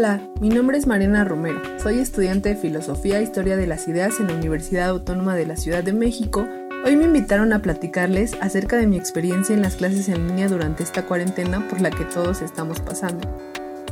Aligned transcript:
Hola, 0.00 0.22
mi 0.40 0.48
nombre 0.48 0.78
es 0.78 0.86
Mariana 0.86 1.24
Romero. 1.24 1.60
Soy 1.78 1.98
estudiante 1.98 2.48
de 2.48 2.56
Filosofía 2.56 3.18
e 3.18 3.22
Historia 3.22 3.58
de 3.58 3.66
las 3.66 3.86
Ideas 3.86 4.18
en 4.18 4.28
la 4.28 4.32
Universidad 4.32 4.88
Autónoma 4.88 5.36
de 5.36 5.44
la 5.44 5.56
Ciudad 5.56 5.84
de 5.84 5.92
México. 5.92 6.48
Hoy 6.86 6.96
me 6.96 7.04
invitaron 7.04 7.52
a 7.52 7.60
platicarles 7.60 8.32
acerca 8.40 8.78
de 8.78 8.86
mi 8.86 8.96
experiencia 8.96 9.54
en 9.54 9.60
las 9.60 9.76
clases 9.76 10.08
en 10.08 10.26
línea 10.26 10.48
durante 10.48 10.84
esta 10.84 11.04
cuarentena 11.04 11.68
por 11.68 11.82
la 11.82 11.90
que 11.90 12.06
todos 12.06 12.40
estamos 12.40 12.80
pasando. 12.80 13.28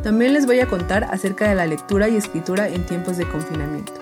También 0.03 0.33
les 0.33 0.47
voy 0.47 0.61
a 0.61 0.67
contar 0.67 1.05
acerca 1.05 1.47
de 1.47 1.57
la 1.57 1.67
lectura 1.67 2.09
y 2.09 2.17
escritura 2.17 2.69
en 2.69 2.87
tiempos 2.87 3.19
de 3.19 3.29
confinamiento. 3.29 3.93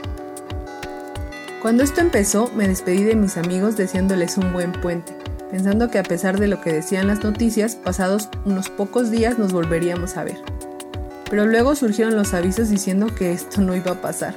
Cuando 1.60 1.82
esto 1.82 2.02
empezó, 2.02 2.52
me 2.54 2.68
despedí 2.68 3.02
de 3.02 3.16
mis 3.16 3.36
amigos 3.36 3.76
deseándoles 3.76 4.38
un 4.38 4.52
buen 4.52 4.70
puente, 4.70 5.12
pensando 5.50 5.90
que 5.90 5.98
a 5.98 6.04
pesar 6.04 6.38
de 6.38 6.46
lo 6.46 6.60
que 6.60 6.72
decían 6.72 7.08
las 7.08 7.24
noticias, 7.24 7.74
pasados 7.74 8.28
unos 8.44 8.68
pocos 8.70 9.10
días 9.10 9.40
nos 9.40 9.52
volveríamos 9.52 10.16
a 10.16 10.22
ver 10.22 10.55
pero 11.30 11.46
luego 11.46 11.74
surgieron 11.74 12.16
los 12.16 12.34
avisos 12.34 12.68
diciendo 12.68 13.06
que 13.14 13.32
esto 13.32 13.60
no 13.60 13.74
iba 13.74 13.92
a 13.92 14.00
pasar. 14.00 14.34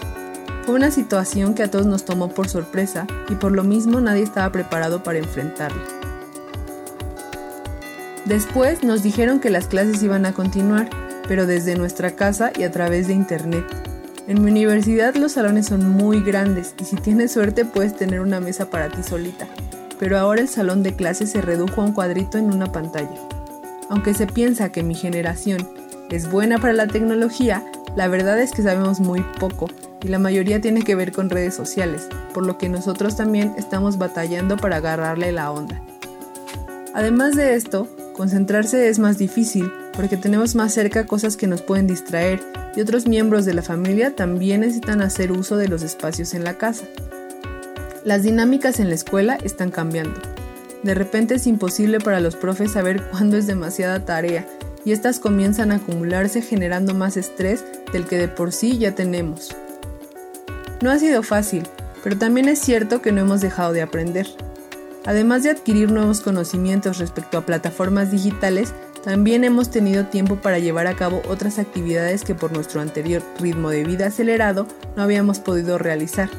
Fue 0.65 0.75
una 0.75 0.91
situación 0.91 1.53
que 1.53 1.63
a 1.63 1.71
todos 1.71 1.85
nos 1.85 2.05
tomó 2.05 2.29
por 2.29 2.47
sorpresa 2.47 3.07
y 3.29 3.35
por 3.35 3.51
lo 3.51 3.63
mismo 3.63 4.01
nadie 4.01 4.23
estaba 4.23 4.51
preparado 4.51 5.03
para 5.03 5.19
enfrentarla. 5.19 5.81
Después 8.25 8.83
nos 8.83 9.01
dijeron 9.01 9.39
que 9.39 9.49
las 9.49 9.67
clases 9.67 10.03
iban 10.03 10.25
a 10.25 10.33
continuar, 10.33 10.89
pero 11.27 11.47
desde 11.47 11.75
nuestra 11.75 12.11
casa 12.11 12.51
y 12.55 12.63
a 12.63 12.71
través 12.71 13.07
de 13.07 13.13
internet. 13.13 13.65
En 14.27 14.43
mi 14.43 14.51
universidad 14.51 15.15
los 15.15 15.31
salones 15.31 15.65
son 15.65 15.89
muy 15.89 16.21
grandes 16.21 16.75
y 16.79 16.85
si 16.85 16.95
tienes 16.97 17.31
suerte 17.31 17.65
puedes 17.65 17.95
tener 17.95 18.19
una 18.19 18.39
mesa 18.39 18.69
para 18.69 18.89
ti 18.89 19.01
solita, 19.01 19.47
pero 19.99 20.19
ahora 20.19 20.41
el 20.41 20.47
salón 20.47 20.83
de 20.83 20.95
clases 20.95 21.31
se 21.31 21.41
redujo 21.41 21.81
a 21.81 21.85
un 21.85 21.93
cuadrito 21.93 22.37
en 22.37 22.53
una 22.53 22.71
pantalla. 22.71 23.19
Aunque 23.89 24.13
se 24.13 24.27
piensa 24.27 24.71
que 24.71 24.83
mi 24.83 24.93
generación 24.93 25.67
es 26.09 26.29
buena 26.29 26.57
para 26.57 26.73
la 26.73 26.87
tecnología, 26.87 27.63
la 27.95 28.07
verdad 28.07 28.39
es 28.39 28.51
que 28.51 28.61
sabemos 28.61 28.99
muy 28.99 29.21
poco 29.39 29.67
y 30.01 30.07
la 30.07 30.19
mayoría 30.19 30.61
tiene 30.61 30.83
que 30.83 30.95
ver 30.95 31.11
con 31.11 31.29
redes 31.29 31.55
sociales, 31.55 32.07
por 32.33 32.45
lo 32.45 32.57
que 32.57 32.69
nosotros 32.69 33.15
también 33.15 33.53
estamos 33.57 33.97
batallando 33.97 34.57
para 34.57 34.77
agarrarle 34.77 35.31
la 35.31 35.51
onda. 35.51 35.81
Además 36.93 37.35
de 37.35 37.55
esto, 37.55 37.87
concentrarse 38.13 38.89
es 38.89 38.99
más 38.99 39.17
difícil 39.17 39.71
porque 39.93 40.17
tenemos 40.17 40.55
más 40.55 40.73
cerca 40.73 41.05
cosas 41.05 41.37
que 41.37 41.47
nos 41.47 41.61
pueden 41.61 41.87
distraer 41.87 42.41
y 42.75 42.81
otros 42.81 43.07
miembros 43.07 43.45
de 43.45 43.53
la 43.53 43.61
familia 43.61 44.15
también 44.15 44.61
necesitan 44.61 45.01
hacer 45.01 45.31
uso 45.31 45.57
de 45.57 45.67
los 45.67 45.83
espacios 45.83 46.33
en 46.33 46.43
la 46.43 46.57
casa. 46.57 46.85
Las 48.05 48.23
dinámicas 48.23 48.79
en 48.79 48.89
la 48.89 48.95
escuela 48.95 49.37
están 49.43 49.71
cambiando. 49.71 50.19
De 50.83 50.93
repente 50.93 51.35
es 51.35 51.45
imposible 51.47 51.99
para 51.99 52.21
los 52.21 52.35
profes 52.37 52.71
saber 52.71 53.03
cuándo 53.09 53.35
es 53.35 53.47
demasiada 53.47 54.05
tarea 54.05 54.47
y 54.85 54.91
estas 54.91 55.19
comienzan 55.19 55.71
a 55.71 55.75
acumularse 55.75 56.41
generando 56.41 56.93
más 56.93 57.17
estrés 57.17 57.63
del 57.91 58.05
que 58.05 58.17
de 58.17 58.27
por 58.27 58.51
sí 58.51 58.77
ya 58.77 58.95
tenemos. 58.95 59.55
No 60.81 60.91
ha 60.91 60.99
sido 60.99 61.23
fácil, 61.23 61.63
pero 62.03 62.17
también 62.17 62.47
es 62.47 62.59
cierto 62.59 63.01
que 63.01 63.11
no 63.11 63.21
hemos 63.21 63.41
dejado 63.41 63.73
de 63.73 63.81
aprender. 63.81 64.27
Además 65.05 65.43
de 65.43 65.51
adquirir 65.51 65.91
nuevos 65.91 66.21
conocimientos 66.21 66.99
respecto 66.99 67.37
a 67.37 67.45
plataformas 67.45 68.11
digitales, 68.11 68.73
también 69.03 69.43
hemos 69.43 69.71
tenido 69.71 70.05
tiempo 70.05 70.35
para 70.35 70.59
llevar 70.59 70.87
a 70.87 70.95
cabo 70.95 71.21
otras 71.29 71.57
actividades 71.57 72.23
que 72.23 72.35
por 72.35 72.51
nuestro 72.51 72.81
anterior 72.81 73.23
ritmo 73.39 73.69
de 73.69 73.83
vida 73.83 74.07
acelerado 74.07 74.67
no 74.95 75.03
habíamos 75.03 75.39
podido 75.39 75.77
realizar. 75.77 76.29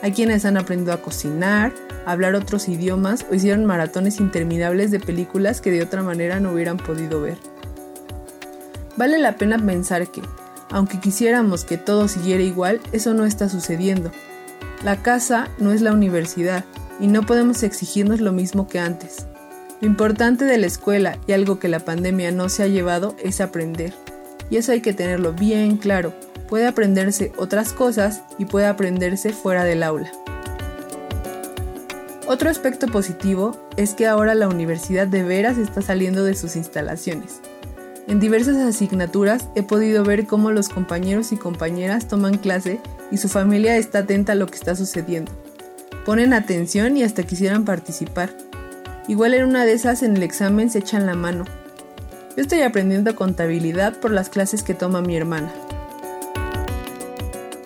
Hay 0.00 0.12
quienes 0.12 0.44
han 0.44 0.56
aprendido 0.56 0.92
a 0.92 1.02
cocinar, 1.02 1.72
hablar 2.06 2.34
otros 2.34 2.68
idiomas 2.68 3.24
o 3.30 3.34
hicieron 3.34 3.64
maratones 3.64 4.20
interminables 4.20 4.90
de 4.90 5.00
películas 5.00 5.60
que 5.60 5.70
de 5.70 5.82
otra 5.82 6.02
manera 6.02 6.40
no 6.40 6.52
hubieran 6.52 6.76
podido 6.76 7.20
ver. 7.20 7.38
Vale 8.96 9.18
la 9.18 9.36
pena 9.36 9.58
pensar 9.58 10.08
que, 10.08 10.22
aunque 10.70 11.00
quisiéramos 11.00 11.64
que 11.64 11.78
todo 11.78 12.08
siguiera 12.08 12.42
igual, 12.42 12.80
eso 12.92 13.14
no 13.14 13.24
está 13.24 13.48
sucediendo. 13.48 14.10
La 14.84 15.02
casa 15.02 15.48
no 15.58 15.72
es 15.72 15.80
la 15.80 15.92
universidad 15.92 16.64
y 17.00 17.06
no 17.06 17.22
podemos 17.22 17.62
exigirnos 17.62 18.20
lo 18.20 18.32
mismo 18.32 18.68
que 18.68 18.78
antes. 18.78 19.26
Lo 19.80 19.88
importante 19.88 20.44
de 20.44 20.58
la 20.58 20.66
escuela 20.66 21.18
y 21.26 21.32
algo 21.32 21.58
que 21.58 21.68
la 21.68 21.80
pandemia 21.80 22.30
no 22.30 22.48
se 22.48 22.62
ha 22.62 22.68
llevado 22.68 23.16
es 23.22 23.40
aprender. 23.40 23.94
Y 24.50 24.56
eso 24.56 24.72
hay 24.72 24.80
que 24.80 24.92
tenerlo 24.92 25.32
bien 25.32 25.76
claro. 25.76 26.12
Puede 26.48 26.66
aprenderse 26.66 27.32
otras 27.38 27.72
cosas 27.72 28.22
y 28.38 28.44
puede 28.44 28.66
aprenderse 28.66 29.32
fuera 29.32 29.64
del 29.64 29.82
aula. 29.82 30.12
Otro 32.26 32.50
aspecto 32.50 32.86
positivo 32.86 33.56
es 33.76 33.94
que 33.94 34.06
ahora 34.06 34.34
la 34.34 34.48
universidad 34.48 35.06
de 35.06 35.22
veras 35.22 35.58
está 35.58 35.82
saliendo 35.82 36.24
de 36.24 36.34
sus 36.34 36.56
instalaciones. 36.56 37.40
En 38.08 38.18
diversas 38.18 38.56
asignaturas 38.56 39.48
he 39.54 39.62
podido 39.62 40.02
ver 40.02 40.26
cómo 40.26 40.50
los 40.50 40.68
compañeros 40.68 41.30
y 41.32 41.36
compañeras 41.36 42.08
toman 42.08 42.36
clase 42.36 42.80
y 43.10 43.18
su 43.18 43.28
familia 43.28 43.76
está 43.76 44.00
atenta 44.00 44.32
a 44.32 44.34
lo 44.34 44.46
que 44.46 44.56
está 44.56 44.74
sucediendo. 44.74 45.30
Ponen 46.04 46.32
atención 46.32 46.96
y 46.96 47.04
hasta 47.04 47.22
quisieran 47.22 47.64
participar. 47.64 48.30
Igual 49.06 49.34
en 49.34 49.44
una 49.44 49.64
de 49.64 49.72
esas 49.72 50.02
en 50.02 50.16
el 50.16 50.22
examen 50.24 50.68
se 50.68 50.80
echan 50.80 51.06
la 51.06 51.14
mano. 51.14 51.44
Yo 52.36 52.42
estoy 52.42 52.62
aprendiendo 52.62 53.14
contabilidad 53.14 53.98
por 53.98 54.10
las 54.10 54.28
clases 54.28 54.62
que 54.62 54.74
toma 54.74 55.00
mi 55.00 55.16
hermana. 55.16 55.52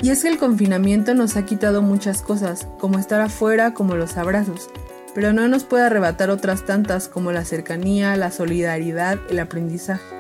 Y 0.03 0.11
es 0.11 0.23
que 0.23 0.29
el 0.29 0.39
confinamiento 0.39 1.15
nos 1.15 1.37
ha 1.37 1.47
quitado 1.47 1.81
muchas 1.81 2.21
cosas, 2.21 2.67
como 2.79 2.99
estar 2.99 3.21
afuera, 3.23 3.73
como 3.73 3.97
los 3.97 4.19
abrazos, 4.19 4.69
pero 5.15 5.33
no 5.33 5.49
nos 5.49 5.65
puede 5.65 5.85
arrebatar 5.85 6.29
otras 6.31 6.67
tantas 6.67 7.09
como 7.09 7.33
la 7.33 7.45
cercanía, 7.45 8.17
la 8.17 8.31
solidaridad, 8.31 9.19
el 9.31 9.39
aprendizaje. 9.39 10.16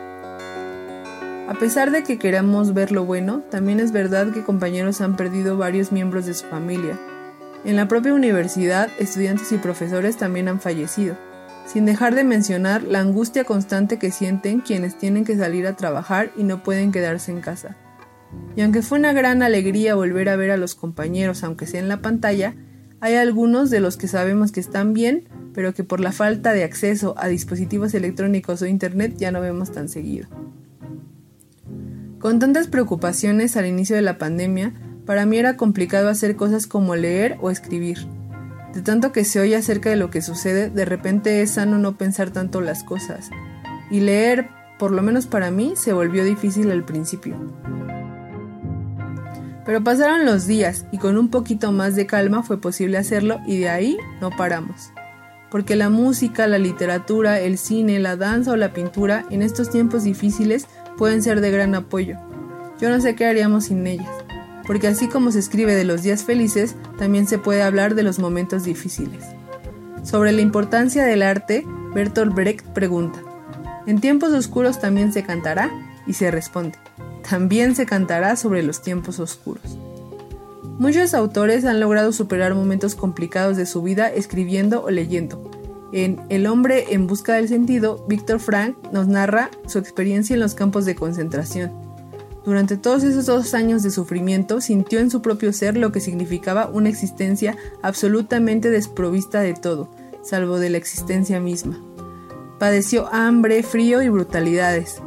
A 1.49 1.55
pesar 1.55 1.93
de 1.93 2.03
que 2.03 2.19
queramos 2.19 2.75
ver 2.75 2.91
lo 2.91 3.05
bueno, 3.05 3.41
también 3.51 3.79
es 3.79 3.93
verdad 3.93 4.33
que 4.33 4.43
compañeros 4.43 5.01
han 5.01 5.17
perdido 5.17 5.57
varios 5.57 5.93
miembros 5.93 6.27
de 6.27 6.35
su 6.35 6.45
familia. 6.47 6.99
En 7.65 7.77
la 7.77 7.87
propia 7.87 8.15
universidad, 8.15 8.91
estudiantes 8.99 9.53
y 9.53 9.59
profesores 9.59 10.17
también 10.17 10.49
han 10.49 10.61
fallecido, 10.61 11.17
sin 11.65 11.85
dejar 11.85 12.17
de 12.17 12.25
mencionar 12.25 12.83
la 12.83 12.99
angustia 12.99 13.45
constante 13.45 13.97
que 13.97 14.11
sienten 14.11 14.61
quienes 14.61 14.99
tienen 14.99 15.25
que 15.25 15.37
salir 15.37 15.69
a 15.69 15.77
trabajar 15.77 16.33
y 16.37 16.43
no 16.43 16.65
pueden 16.65 16.91
quedarse 16.91 17.31
en 17.31 17.41
casa. 17.41 17.77
Y 18.57 18.63
aunque 18.63 18.83
fue 18.83 18.99
una 18.99 19.13
gran 19.13 19.43
alegría 19.43 19.95
volver 19.95 20.29
a 20.29 20.37
ver 20.37 20.51
a 20.51 20.57
los 20.57 20.75
compañeros, 20.75 21.45
aunque 21.45 21.69
sea 21.69 21.79
en 21.79 21.89
la 21.89 22.03
pantalla, 22.03 22.57
hay 23.01 23.15
algunos 23.15 23.71
de 23.71 23.79
los 23.79 23.97
que 23.97 24.09
sabemos 24.09 24.51
que 24.51 24.61
están 24.61 24.95
bien, 24.95 25.29
pero 25.55 25.75
que 25.75 25.85
por 25.85 26.01
la 26.01 26.11
falta 26.11 26.53
de 26.53 26.65
acceso 26.65 27.15
a 27.19 27.29
dispositivos 27.29 27.95
electrónicos 27.95 28.63
o 28.63 28.67
internet 28.67 29.15
ya 29.17 29.31
no 29.31 29.41
vemos 29.41 29.71
tan 29.71 29.89
seguido. 29.89 30.29
Con 32.27 32.41
tantas 32.41 32.67
preocupaciones 32.67 33.57
al 33.57 33.67
inicio 33.67 33.95
de 33.95 34.03
la 34.03 34.19
pandemia, 34.19 34.75
para 35.05 35.25
mí 35.27 35.39
era 35.39 35.57
complicado 35.57 36.09
hacer 36.09 36.35
cosas 36.35 36.67
como 36.67 36.97
leer 36.97 37.39
o 37.41 37.53
escribir. 37.53 37.99
De 38.75 38.83
tanto 38.83 39.13
que 39.13 39.25
se 39.25 39.39
oye 39.39 39.55
acerca 39.55 39.91
de 39.91 39.95
lo 39.95 40.11
que 40.11 40.21
sucede, 40.23 40.69
de 40.69 40.85
repente 40.85 41.41
es 41.41 41.53
sano 41.53 41.79
no 41.79 41.97
pensar 41.97 42.31
tanto 42.31 42.61
las 42.61 42.83
cosas. 42.83 43.31
Y 43.93 44.01
leer, 44.01 44.49
por 44.77 44.91
lo 44.91 45.03
menos 45.03 45.29
para 45.29 45.53
mí, 45.53 45.75
se 45.77 45.93
volvió 45.93 46.25
difícil 46.25 46.73
al 46.73 46.85
principio. 46.85 47.37
Pero 49.65 49.85
pasaron 49.85 50.27
los 50.27 50.49
días 50.49 50.85
y 50.91 50.99
con 50.99 51.19
un 51.19 51.29
poquito 51.29 51.71
más 51.71 51.95
de 51.95 52.07
calma 52.07 52.43
fue 52.43 52.61
posible 52.61 52.99
hacerlo 52.99 53.39
y 53.47 53.59
de 53.61 53.69
ahí 53.69 53.99
no 54.21 54.31
paramos. 54.31 54.91
Porque 55.49 55.77
la 55.77 55.91
música, 55.91 56.49
la 56.49 56.59
literatura, 56.59 57.39
el 57.39 57.57
cine, 57.57 58.01
la 58.01 58.17
danza 58.17 58.51
o 58.51 58.57
la 58.57 58.73
pintura 58.73 59.25
en 59.31 59.43
estos 59.43 59.71
tiempos 59.71 60.03
difíciles 60.03 60.67
pueden 60.97 61.23
ser 61.23 61.41
de 61.41 61.51
gran 61.51 61.75
apoyo. 61.75 62.17
Yo 62.81 62.91
no 62.91 63.01
sé 63.01 63.15
qué 63.15 63.27
haríamos 63.27 63.67
sin 63.67 63.87
ellas, 63.87 64.11
porque 64.67 64.89
así 64.89 65.09
como 65.09 65.31
se 65.31 65.39
escribe 65.39 65.75
de 65.75 65.85
los 65.85 66.03
días 66.03 66.25
felices, 66.25 66.75
también 66.99 67.27
se 67.27 67.39
puede 67.39 67.63
hablar 67.63 67.95
de 67.95 68.03
los 68.03 68.19
momentos 68.19 68.65
difíciles. 68.65 69.25
Sobre 70.03 70.33
la 70.33 70.41
importancia 70.41 71.05
del 71.05 71.23
arte, 71.23 71.65
Bertolt 71.95 72.35
Brecht 72.35 72.67
pregunta, 72.67 73.21
¿en 73.87 74.01
tiempos 74.01 74.33
oscuros 74.33 74.79
también 74.81 75.13
se 75.13 75.23
cantará? 75.23 75.71
Y 76.07 76.13
se 76.13 76.31
responde, 76.31 76.79
también 77.29 77.75
se 77.75 77.87
cantará 77.87 78.37
sobre 78.37 78.63
los 78.63 78.83
tiempos 78.83 79.19
oscuros. 79.19 79.79
Muchos 80.79 81.15
autores 81.15 81.65
han 81.65 81.81
logrado 81.81 82.13
superar 82.13 82.55
momentos 82.55 82.95
complicados 82.95 83.57
de 83.57 83.65
su 83.65 83.83
vida 83.83 84.09
escribiendo 84.09 84.85
o 84.85 84.91
leyendo, 84.91 85.46
en 85.97 86.21
El 86.29 86.47
hombre 86.47 86.93
en 86.93 87.07
busca 87.07 87.37
del 87.37 87.49
sentido, 87.49 88.05
Víctor 88.07 88.39
Frank 88.39 88.77
nos 88.93 89.09
narra 89.09 89.51
su 89.67 89.79
experiencia 89.79 90.35
en 90.35 90.41
los 90.41 90.55
campos 90.55 90.85
de 90.85 90.95
concentración. 90.95 91.73
Durante 92.45 92.77
todos 92.77 93.03
esos 93.03 93.25
dos 93.25 93.55
años 93.55 93.83
de 93.83 93.91
sufrimiento 93.91 94.61
sintió 94.61 95.01
en 95.01 95.11
su 95.11 95.23
propio 95.23 95.55
ser 95.55 95.79
lo 95.79 95.93
que 95.93 96.01
significaba 96.01 96.69
una 96.69 96.91
existencia 96.91 97.57
absolutamente 97.81 98.69
desprovista 98.69 99.41
de 99.41 99.55
todo, 99.55 99.89
salvo 100.23 100.59
de 100.59 100.69
la 100.69 100.77
existencia 100.77 101.41
misma. 101.41 101.81
Padeció 102.59 103.09
hambre, 103.11 103.63
frío 103.63 104.03
y 104.03 104.11
brutalidades. 104.11 105.01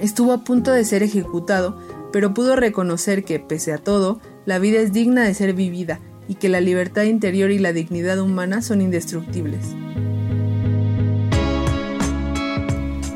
Estuvo 0.00 0.32
a 0.32 0.44
punto 0.44 0.70
de 0.70 0.84
ser 0.84 1.02
ejecutado, 1.02 1.76
pero 2.12 2.32
pudo 2.32 2.54
reconocer 2.54 3.24
que, 3.24 3.40
pese 3.40 3.72
a 3.72 3.78
todo, 3.78 4.20
la 4.46 4.60
vida 4.60 4.78
es 4.78 4.92
digna 4.92 5.24
de 5.24 5.34
ser 5.34 5.52
vivida 5.52 5.98
y 6.28 6.36
que 6.36 6.48
la 6.48 6.60
libertad 6.60 7.02
interior 7.02 7.50
y 7.50 7.58
la 7.58 7.72
dignidad 7.72 8.20
humana 8.20 8.62
son 8.62 8.82
indestructibles. 8.82 9.74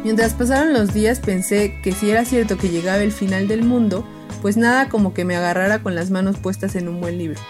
Mientras 0.06 0.35
pasaron 0.35 0.73
los 0.73 0.94
días 0.94 1.19
pensé 1.19 1.81
que 1.82 1.91
si 1.91 2.11
era 2.11 2.25
cierto 2.25 2.56
que 2.56 2.69
llegaba 2.69 3.03
el 3.03 3.11
final 3.11 3.49
del 3.49 3.64
mundo, 3.64 4.06
pues 4.41 4.56
nada 4.56 4.88
como 4.88 5.12
que 5.12 5.25
me 5.25 5.35
agarrara 5.35 5.82
con 5.82 5.97
las 5.97 6.12
manos 6.12 6.38
puestas 6.38 6.76
en 6.76 6.87
un 6.87 7.00
buen 7.00 7.19
libro, 7.19 7.41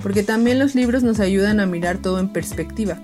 porque 0.00 0.22
también 0.22 0.60
los 0.60 0.76
libros 0.76 1.02
nos 1.02 1.18
ayudan 1.18 1.58
a 1.58 1.66
mirar 1.66 1.98
todo 1.98 2.20
en 2.20 2.28
perspectiva. 2.28 3.00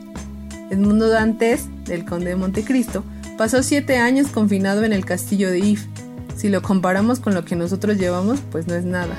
Edmundo 0.71 1.09
Dantes, 1.09 1.67
del 1.87 2.05
conde 2.05 2.29
de 2.29 2.37
Montecristo, 2.37 3.03
pasó 3.37 3.65
siete 3.65 3.99
años 3.99 4.29
confinado 4.29 4.85
en 4.85 4.93
el 4.93 5.05
castillo 5.05 5.51
de 5.51 5.59
If. 5.59 5.87
Si 6.37 6.49
lo 6.49 6.63
comparamos 6.63 7.19
con 7.19 7.35
lo 7.35 7.45
que 7.45 7.57
nosotros 7.57 7.99
llevamos, 7.99 8.39
pues 8.53 8.69
no 8.69 8.77
es 8.77 8.85
nada. 8.85 9.17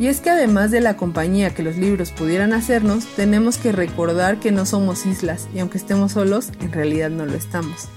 Y 0.00 0.08
es 0.08 0.18
que 0.18 0.30
además 0.30 0.72
de 0.72 0.80
la 0.80 0.96
compañía 0.96 1.54
que 1.54 1.62
los 1.62 1.76
libros 1.76 2.10
pudieran 2.10 2.52
hacernos, 2.52 3.04
tenemos 3.14 3.58
que 3.58 3.70
recordar 3.70 4.40
que 4.40 4.50
no 4.50 4.66
somos 4.66 5.06
islas 5.06 5.46
y 5.54 5.60
aunque 5.60 5.78
estemos 5.78 6.10
solos, 6.10 6.50
en 6.60 6.72
realidad 6.72 7.10
no 7.10 7.26
lo 7.26 7.34
estamos. 7.34 7.88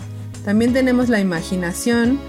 También 0.45 0.73
tenemos 0.73 1.09
la 1.09 1.19
imaginación. 1.19 2.19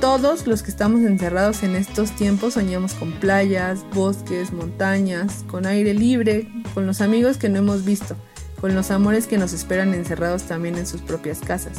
Todos 0.00 0.46
los 0.46 0.62
que 0.62 0.70
estamos 0.70 1.02
encerrados 1.02 1.62
en 1.62 1.76
estos 1.76 2.10
tiempos 2.16 2.54
soñamos 2.54 2.94
con 2.94 3.12
playas, 3.12 3.84
bosques, 3.94 4.52
montañas, 4.52 5.44
con 5.46 5.66
aire 5.66 5.94
libre, 5.94 6.48
con 6.74 6.86
los 6.86 7.00
amigos 7.00 7.36
que 7.36 7.48
no 7.48 7.58
hemos 7.58 7.84
visto, 7.84 8.16
con 8.60 8.74
los 8.74 8.90
amores 8.90 9.26
que 9.26 9.38
nos 9.38 9.52
esperan 9.52 9.94
encerrados 9.94 10.42
también 10.42 10.76
en 10.76 10.86
sus 10.86 11.00
propias 11.00 11.38
casas. 11.40 11.78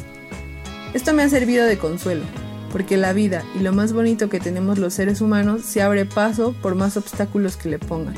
Esto 0.94 1.14
me 1.14 1.24
ha 1.24 1.30
servido 1.30 1.66
de 1.66 1.78
consuelo, 1.78 2.24
porque 2.72 2.96
la 2.96 3.12
vida 3.12 3.44
y 3.54 3.60
lo 3.60 3.74
más 3.74 3.92
bonito 3.92 4.30
que 4.30 4.40
tenemos 4.40 4.80
los 4.80 4.94
seres 4.94 5.20
humanos 5.20 5.64
se 5.64 5.82
abre 5.82 6.06
paso 6.06 6.56
por 6.62 6.76
más 6.76 6.96
obstáculos 6.96 7.58
que 7.58 7.70
le 7.70 7.80
pongan. 7.80 8.16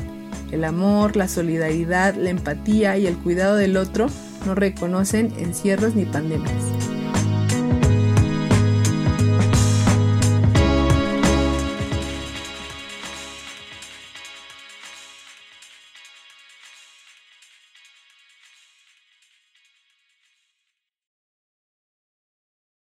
El 0.52 0.64
amor, 0.64 1.16
la 1.16 1.28
solidaridad, 1.28 2.14
la 2.14 2.30
empatía 2.30 2.96
y 2.96 3.06
el 3.06 3.16
cuidado 3.18 3.56
del 3.56 3.76
otro 3.76 4.06
no 4.46 4.54
reconocen 4.54 5.34
encierros 5.38 5.94
ni 5.94 6.04
pandemias. 6.04 6.77